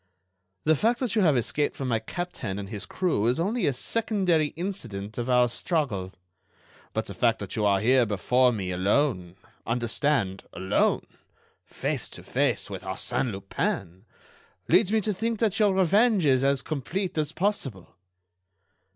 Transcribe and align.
"The 0.63 0.75
fact 0.75 0.99
that 0.99 1.15
you 1.15 1.21
have 1.21 1.37
escaped 1.37 1.75
from 1.75 1.87
my 1.87 1.99
captain 1.99 2.57
and 2.57 2.69
his 2.69 2.87
crew 2.87 3.27
is 3.27 3.39
only 3.39 3.67
a 3.67 3.71
secondary 3.73 4.47
incident 4.55 5.19
of 5.19 5.29
our 5.29 5.47
struggle. 5.47 6.11
But 6.91 7.05
the 7.05 7.13
fact 7.13 7.37
that 7.37 7.55
you 7.55 7.67
are 7.67 7.79
here 7.79 8.07
before 8.07 8.51
me 8.51 8.71
alone—understand, 8.71 10.45
alone—face 10.53 12.09
to 12.09 12.23
face 12.23 12.67
with 12.67 12.81
Arsène 12.81 13.31
Lupin, 13.31 14.05
leads 14.67 14.91
me 14.91 15.01
to 15.01 15.13
think 15.13 15.37
that 15.37 15.59
your 15.59 15.75
revenge 15.75 16.25
is 16.25 16.43
as 16.43 16.63
complete 16.63 17.15
as 17.19 17.31
possible." 17.31 17.95